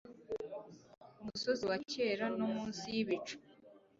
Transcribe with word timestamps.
umusozi 1.19 1.63
wa 1.69 1.77
kera, 1.91 2.25
no 2.37 2.45
munsi 2.53 2.81
yibicu 2.95 3.35